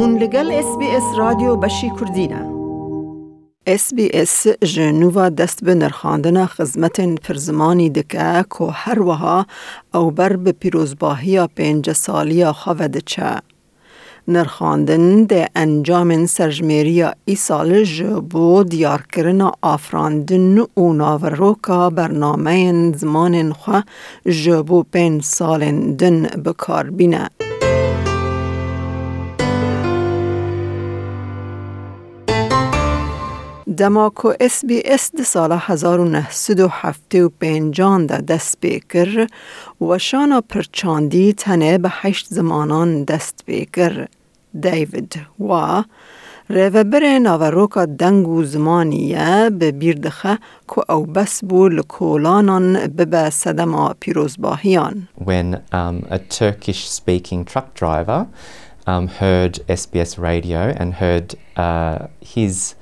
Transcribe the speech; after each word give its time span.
هون 0.00 0.18
لگل 0.18 0.52
اس 0.52 0.78
بی 0.78 0.86
اس 0.86 1.02
رادیو 1.18 1.56
بشی 1.56 1.92
کردینه 2.00 2.50
اس 3.66 3.94
بی 3.94 4.10
اس 4.14 4.46
جنوبا 4.46 5.28
دست 5.28 5.64
به 5.64 5.74
نرخاندن 5.74 6.46
خزمت 6.46 7.00
پرزمانی 7.00 7.90
دکه 7.90 8.44
که 8.58 8.64
هر 8.72 9.02
وها 9.02 9.46
او 9.94 10.10
بر 10.10 10.36
به 10.36 10.52
پیروزباهی 10.52 11.46
پنج 11.46 11.92
سالی 11.92 12.52
خواه 12.52 12.88
چه. 12.88 13.34
نرخاندن 14.28 15.24
ده 15.24 15.48
انجام 15.56 16.26
سرجمیری 16.26 17.04
ای 17.24 17.34
سال 17.34 17.84
جبو 17.84 18.64
دیار 18.64 19.02
کرنا 19.12 19.52
آفراندن 19.62 20.58
و 20.58 20.92
ناوروکا 20.92 21.90
برنامه 21.90 22.92
زمان 22.92 23.52
خواه 23.52 23.84
جبو 24.44 24.82
پین 24.82 25.20
سال 25.20 25.92
دن 25.92 26.22
بکار 26.22 26.90
بینه. 26.90 27.30
دماکو 33.76 34.32
اس 34.40 34.64
بی 34.64 34.82
اس 34.84 35.10
ده 35.16 35.24
سال 35.24 35.52
1975 35.52 37.82
ده 37.82 38.20
دست 38.20 38.60
بیکر 38.60 39.26
و 39.80 39.98
شانا 39.98 40.40
پرچاندی 40.40 41.32
تنه 41.32 41.78
به 41.78 41.88
هشت 41.92 42.26
زمانان 42.30 43.04
دست 43.04 43.42
بیکر. 43.46 44.06
دیوید 44.60 45.20
و 45.40 45.82
ریوبر 46.50 47.18
ناوروکا 47.18 47.86
دنگو 47.86 48.44
زمانیه 48.44 49.50
به 49.50 49.72
بیردخه 49.72 50.38
که 50.68 50.92
او 50.92 51.06
بس 51.06 51.44
بو 51.44 51.68
لکولانان 51.68 52.86
ببه 52.86 53.30
صدما 53.30 53.94
پیروزباهیان. 54.00 55.08
When 55.20 55.56
um, 55.72 56.06
a 56.10 56.18
Turkish 56.18 56.88
speaking 56.88 57.44
truck 57.44 57.74
driver 57.74 58.26
um, 58.86 59.08
heard 59.08 59.58
SBS 59.68 60.18
radio 60.18 60.74
and 60.80 60.94
heard 60.94 61.34
uh, 61.56 62.06
his 62.34 62.74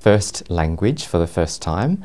first 0.00 0.50
language 0.50 1.04
for 1.06 1.18
the 1.18 1.26
first 1.26 1.62
time 1.62 1.98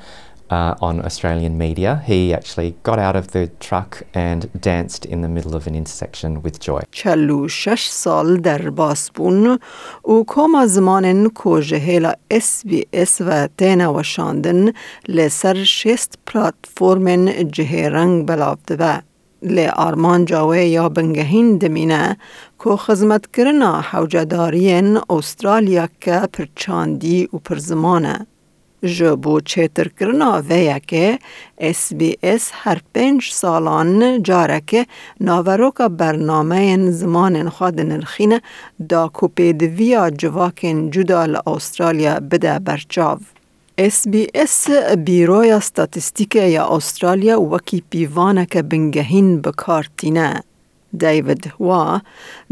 uh, 0.52 0.76
on 0.82 1.04
Australian 1.06 1.58
media, 1.58 2.04
he 2.06 2.34
actually 2.34 2.76
got 2.84 3.00
out 3.00 3.16
of 3.16 3.32
the 3.32 3.48
truck 3.60 4.04
and 4.14 4.50
danced 4.60 5.06
in 5.06 5.22
the 5.22 5.30
middle 5.30 5.56
of 5.56 5.66
an 5.68 5.76
intersection 5.76 6.42
with 6.44 6.60
joy. 6.60 6.82
چلو 6.92 7.48
شش 7.48 7.88
سال 7.88 8.38
در 8.38 8.70
باسبون 8.70 9.60
و 10.06 10.24
کما 10.28 10.68
زمان 10.68 11.30
کو 11.30 11.60
جهیلا 11.60 12.14
اس 12.32 12.66
بی 12.66 12.86
اس 12.94 13.22
و 13.22 13.48
تینا 13.58 13.94
و 13.94 14.04
شاندن 14.04 14.72
لسر 15.08 15.64
شست 15.64 16.20
پلاتفورمن 16.26 17.52
جهیرنگ 17.52 18.26
بلافده 18.26 18.76
و 18.80 19.00
لی 19.47 19.67
آرمان 19.67 20.25
جاوه 20.25 20.59
یا 20.59 20.89
بنگهین 20.89 21.59
دمینه 21.59 22.17
که 22.65 22.71
خزمت 22.71 23.25
کرنا 23.37 23.81
حوجدارین 23.81 24.99
استرالیا 25.11 25.89
که 26.01 26.29
پرچاندی 26.33 27.29
و 27.33 27.39
پرزمانه. 27.39 28.27
جبو 28.83 29.41
چیتر 29.41 29.89
کرنا 29.89 30.43
ویا 30.49 30.79
که 30.79 31.19
اس 31.59 31.93
بی 31.93 32.17
اس 32.23 32.51
هر 32.53 32.81
پنج 32.95 33.29
سالان 33.33 34.23
جاره 34.23 34.63
که 34.67 34.87
ناوروکا 35.21 35.89
برنامه 35.89 36.91
زمان 36.91 37.49
خود 37.49 37.81
نرخینه 37.81 38.41
دا 38.89 39.09
کوپیدویا 39.09 40.11
جواکن 40.11 40.91
جدا 40.91 41.25
لأسترالیا 41.25 42.21
بده 42.21 42.59
برچاو. 42.59 43.19
SBS 43.79 44.71
بیرویا 44.97 45.61
ستاتستیکه 45.61 46.43
یا 46.43 46.67
استرالیا 46.67 47.41
وکی 47.41 47.83
پیوانک 47.91 48.57
بنگهین 48.57 49.41
بکارتینه. 49.41 50.43
دیوید 50.98 51.54
وا 51.60 52.02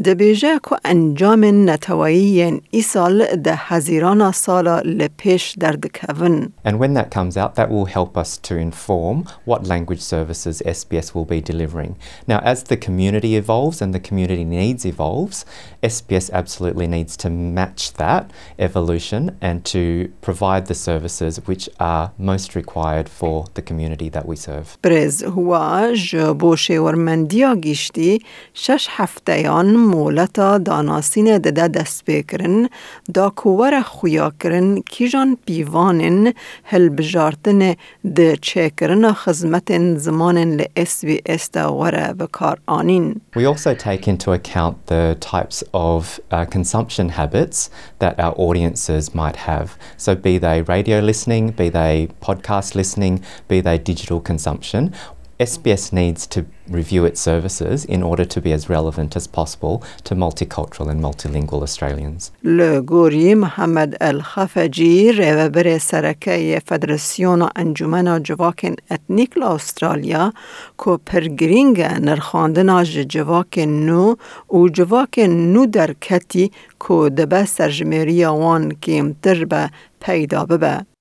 دبیجه 0.05 0.59
که 0.69 0.75
انجام 0.85 1.69
نتوایی 1.69 2.61
ای 2.71 2.81
سال 2.81 3.25
ده 3.25 3.55
هزیران 3.55 4.31
سال 4.31 4.87
لپیش 4.87 5.55
در 5.59 5.71
دکون. 5.71 6.53
And 6.65 6.79
when 6.79 6.93
that 6.93 7.11
comes 7.11 7.37
out, 7.37 7.55
that 7.55 7.69
will 7.69 7.85
help 7.85 8.17
us 8.17 8.37
to 8.37 8.55
inform 8.55 9.25
what 9.45 9.67
language 9.67 10.01
services 10.01 10.61
SBS 10.65 11.13
will 11.15 11.25
be 11.25 11.41
delivering. 11.41 11.97
Now, 12.27 12.39
as 12.39 12.63
the 12.63 12.77
community 12.77 13.35
evolves 13.35 13.81
and 13.81 13.93
the 13.93 13.99
community 13.99 14.45
needs 14.45 14.85
evolves, 14.85 15.45
SBS 15.83 16.31
absolutely 16.31 16.87
needs 16.87 17.17
to 17.17 17.29
match 17.29 17.93
that 17.93 18.31
evolution 18.57 19.37
and 19.41 19.57
to 19.73 19.83
provide 20.21 20.63
the 20.67 20.79
services 20.89 21.33
which 21.49 21.65
are 21.79 22.11
most 22.17 22.55
required 22.55 23.07
for 23.19 23.35
the 23.55 23.61
community 23.61 24.09
that 24.09 24.25
we 24.25 24.35
serve. 24.35 24.77
برز 24.83 25.23
هوا 25.23 25.93
جبو 25.93 26.55
شورمندیا 26.55 27.55
گیشتی 27.55 28.19
شش 28.53 28.87
هفتهیان 28.89 29.75
مولتا 29.75 30.57
داناسین 30.57 31.37
دده 31.37 31.67
دست 31.67 32.03
بکرن 32.07 32.69
دا 33.13 33.29
کوور 33.29 33.81
خویا 33.81 34.31
کرن 34.39 34.81
کیجان 34.81 35.37
پیوانن 35.45 36.33
هل 36.63 36.89
بجارتن 36.89 37.75
ده 38.15 38.35
چکرن 38.41 39.11
خزمت 39.13 39.97
زمان 39.97 40.37
ل 40.37 40.63
اس 40.75 41.05
بی 41.05 41.19
اس 41.25 41.51
دا 41.51 41.73
وره 41.73 42.13
بکار 42.13 42.59
آنین. 42.67 43.21
We 43.35 43.45
also 43.45 43.73
take 43.73 44.07
into 44.07 44.31
account 44.31 44.75
the 44.87 45.17
types 45.19 45.63
of 45.73 46.19
uh, 46.31 46.45
consumption 46.45 47.09
habits 47.09 47.69
that 47.99 48.19
our 48.19 48.33
audiences 48.37 49.15
might 49.15 49.37
have. 49.49 49.67
So, 49.97 50.15
be 50.15 50.37
they 50.37 50.61
radio 50.61 50.99
listening, 50.99 51.51
be 51.51 51.69
they 51.69 52.09
podcast 52.27 52.75
listening, 52.75 53.23
be 53.47 53.61
they 53.61 53.77
digital 53.77 54.19
consumption. 54.31 54.93
SBS 55.39 55.93
needs 55.93 56.27
to 56.27 56.45
review 56.69 57.05
its 57.05 57.21
services 57.21 57.85
in 57.85 58.03
order 58.03 58.25
to 58.25 58.41
be 58.41 58.51
as 58.51 58.69
relevant 58.69 59.15
as 59.15 59.25
possible 59.25 59.81
to 60.03 60.13
multicultural 60.13 60.89
and 60.89 61.01
multilingual 61.01 61.61
Australians. 61.61 62.31
لگوری 62.43 63.35
محمد 63.35 63.97
الخفجی 64.01 65.11
ریوبر 65.11 65.77
سرکه 65.77 66.61
فدراسیون 66.65 67.49
انجمن 67.55 68.23
جواکن 68.23 68.75
اتنیک 68.91 69.37
لاسترالیا 69.37 70.31
کو 70.77 70.97
پرگرینگ 70.97 71.81
نرخاندن 71.81 72.83
جواک 72.83 73.57
نو 73.57 74.15
و 74.49 74.67
جواک 74.67 75.19
نو 75.19 75.65
در 75.65 75.93
کتی 76.01 76.51
کو 76.79 77.09
دبه 77.09 77.45
سرجمری 77.45 78.25
وان 78.25 78.71
کمتر 78.71 79.45
به 79.45 79.69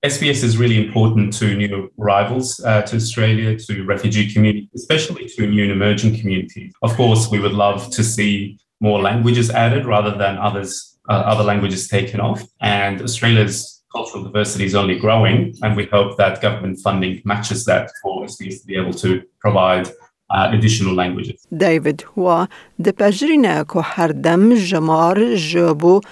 SBS 0.02 0.42
is 0.42 0.56
really 0.56 0.82
important 0.82 1.34
to 1.34 1.54
new 1.54 1.90
arrivals 2.00 2.58
uh, 2.64 2.80
to 2.88 2.96
Australia, 2.96 3.54
to 3.58 3.84
refugee 3.84 4.32
communities, 4.32 4.70
especially 4.74 5.28
to 5.36 5.46
new 5.46 5.64
and 5.64 5.72
emerging 5.72 6.18
communities. 6.18 6.72
Of 6.80 6.94
course, 6.94 7.30
we 7.30 7.38
would 7.38 7.52
love 7.52 7.90
to 7.90 8.02
see 8.02 8.58
more 8.80 9.02
languages 9.02 9.50
added 9.50 9.84
rather 9.84 10.16
than 10.16 10.38
others, 10.38 10.98
uh, 11.10 11.22
other 11.32 11.44
languages 11.44 11.86
taken 11.86 12.18
off. 12.18 12.42
And 12.62 13.02
Australia's 13.02 13.82
cultural 13.94 14.24
diversity 14.24 14.64
is 14.64 14.74
only 14.74 14.98
growing, 14.98 15.54
and 15.60 15.76
we 15.76 15.84
hope 15.92 16.16
that 16.16 16.40
government 16.40 16.78
funding 16.82 17.20
matches 17.26 17.66
that 17.66 17.90
for 18.02 18.24
SBS 18.24 18.62
to 18.62 18.66
be 18.66 18.76
able 18.76 18.94
to 18.94 19.22
provide 19.38 19.86
uh, 20.34 20.50
additional 20.52 20.94
languages. 20.96 21.46
David 21.56 22.02
pajrina 22.92 23.64
jamar 24.56 25.16
jobu 25.36 26.02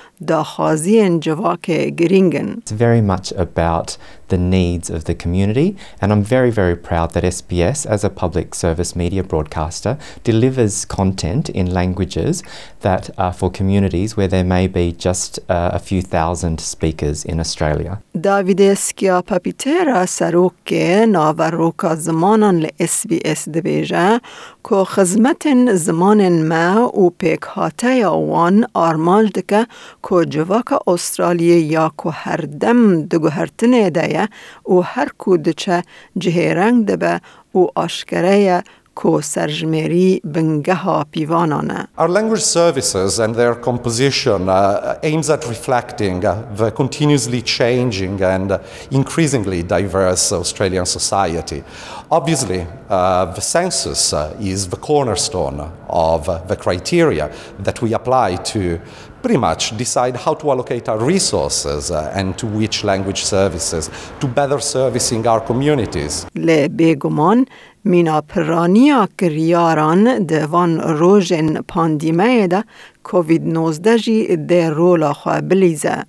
javake 1.20 1.90
geringen. 1.96 2.58
It's 2.58 2.70
very 2.70 3.00
much 3.00 3.32
about 3.32 3.96
the 4.31 4.37
needs 4.37 4.89
of 4.89 5.05
the 5.05 5.15
community, 5.15 5.75
and 6.01 6.11
I'm 6.11 6.23
very, 6.23 6.51
very 6.51 6.75
proud 6.75 7.13
that 7.13 7.23
SBS, 7.23 7.85
as 7.85 8.03
a 8.03 8.09
public 8.09 8.55
service 8.55 8.95
media 8.95 9.23
broadcaster, 9.23 9.97
delivers 10.23 10.85
content 10.85 11.49
in 11.49 11.73
languages 11.73 12.43
that 12.81 13.09
are 13.17 13.33
for 13.33 13.49
communities 13.49 14.17
where 14.17 14.27
there 14.27 14.43
may 14.43 14.67
be 14.67 14.91
just 14.91 15.39
uh, 15.49 15.71
a 15.73 15.79
few 15.79 16.01
thousand 16.01 16.59
speakers 16.59 17.25
in 17.25 17.39
Australia. 17.39 18.01
داوید 18.23 18.73
سکیا 18.73 19.21
پاپیترا 19.21 20.05
سروک 20.05 20.73
ناوروکا 21.07 21.95
زمانان 21.95 22.59
ل 22.59 22.67
اس 22.79 23.07
بی 23.07 23.19
اس 23.25 23.49
دبیجه 23.49 24.21
که 24.69 24.75
خزمت 24.75 25.73
زمان 25.75 26.47
ما 26.47 26.97
و 26.97 27.09
پیک 27.09 27.41
هاته 27.41 27.95
یا 27.95 28.13
وان 28.13 28.67
آرمانج 28.73 29.31
دکه 29.31 29.67
که 30.09 30.25
جواک 30.25 30.87
استرالیا 30.87 31.59
یا 31.59 31.91
که 32.03 32.09
هر 32.09 32.37
دم 32.37 33.01
دگو 33.01 33.27
هرتنه 33.27 33.89
ده 33.89 34.20
او 34.62 34.82
هر 34.84 35.08
کو 35.18 35.36
دچه 35.36 35.82
جهه 36.18 36.54
رنگ 36.54 36.86
دبه 36.86 37.20
او 37.52 37.70
آشکره 37.74 38.62
کو 38.97 39.21
سرجمری 39.21 40.21
بنگه 40.23 41.03
پیوانانه. 41.11 41.87
Our 41.97 42.09
language 42.09 42.41
services 42.41 43.19
and 43.19 43.35
their 43.35 43.53
composition 43.53 44.49
uh, 44.49 44.97
aims 45.03 45.29
at 45.29 45.45
reflecting 45.45 46.25
uh, 46.25 46.33
the 46.55 46.71
continuously 46.71 47.41
changing 47.43 48.15
and 48.21 48.51
uh, 48.51 48.57
increasingly 48.99 49.61
diverse 49.61 50.31
Australian 50.31 50.85
society. 50.85 51.61
Obviously, 52.09 52.61
uh, 52.89 53.25
the 53.37 53.41
census 53.55 54.01
uh, 54.13 54.35
is 54.53 54.59
the 54.73 54.79
cornerstone 54.89 55.59
of 55.89 56.27
uh, 56.27 56.37
the 56.51 56.55
criteria 56.55 57.25
that 57.59 57.77
we 57.83 57.93
apply 57.93 58.29
to 58.53 58.79
pretty 59.21 59.37
much 59.37 59.75
decide 59.77 60.15
how 60.15 60.33
to 60.33 60.45
allocate 60.53 60.87
our 60.91 60.99
resources 61.15 61.91
uh, 61.91 62.11
and 62.15 62.37
to 62.37 62.45
which 62.47 62.83
language 62.83 63.23
services 63.23 63.89
to 64.21 64.27
better 64.27 64.59
servicing 64.59 65.27
our 65.27 65.41
communities. 65.49 66.25
لی 66.35 66.67
بیگمان 66.67 67.45
مینا 67.84 68.20
پرانیا 68.20 69.08
کریاران 69.18 70.18
دوان 70.18 70.80
روژن 70.80 71.48
پاندیمه 71.68 72.46
ده 72.46 72.64
کووید 73.04 73.42
19 73.42 73.98
جی 73.98 74.36
ده 74.36 74.70
رولا 74.70 75.12
خواه 75.12 75.40
بلیزه. 75.40 76.04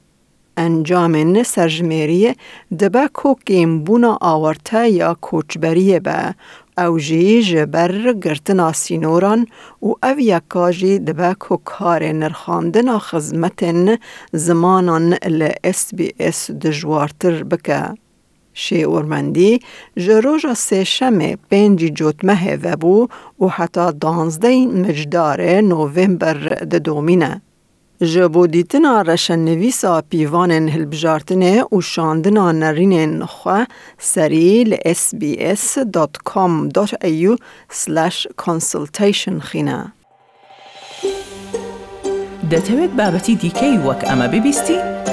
انجام 0.57 1.43
سرجمری 1.43 2.35
دبه 2.79 3.07
کو 3.13 3.35
بونا 3.85 4.17
آورته 4.21 4.89
یا 4.89 5.17
کوچبریه 5.21 5.99
به 5.99 6.35
او 6.77 6.99
جی 6.99 7.43
جبر 7.43 8.13
گرتنا 8.13 8.73
سینوران 8.73 9.47
و 9.81 9.85
او 10.03 10.19
یکا 10.19 10.71
جی 10.71 10.99
دبه 10.99 11.33
کو 11.39 11.57
کار 11.57 12.03
نرخاندنا 12.03 12.99
خزمتن 12.99 13.97
زمانان 14.31 15.13
ل 15.13 15.49
اس 15.63 15.95
بی 15.95 16.13
اس 16.19 16.51
دجوارتر 16.51 17.43
بکه. 17.43 18.02
شی 18.53 18.83
اورمندی 18.83 19.59
جروجا 19.97 20.53
سه 20.53 20.83
شمه 20.83 21.37
پنجی 21.51 21.89
جوت 21.89 22.25
مه 22.25 22.59
و 22.63 22.75
بو 22.75 23.07
و 23.39 23.47
حتا 23.47 23.91
دانزده 23.91 24.65
مجدار 24.65 25.61
نوویمبر 25.61 26.37
ده 26.69 26.79
دومینه. 26.79 27.41
جبو 28.01 28.47
دیتنا 28.47 29.01
رشن 29.01 29.39
نویسا 29.39 30.01
پیوان 30.09 30.51
هلبجارتنه 30.51 31.63
و 31.71 31.81
شاندنا 31.81 32.51
نرین 32.51 32.93
نخواه 32.93 33.67
سری 33.97 34.63
لسبیس 34.63 35.79
دات 35.79 36.17
کام 36.23 36.69
دات 36.69 37.03
ایو 37.03 37.35
سلاش 37.69 38.27
کانسلتیشن 38.37 39.39
خینه. 39.39 39.93
ده 42.49 42.59
تاوید 42.59 42.95
بابتی 42.95 43.35
دیکی 43.35 43.77
وک 43.77 44.03
اما 44.07 44.27
ببیستی؟ 44.27 44.73
بی 44.73 45.12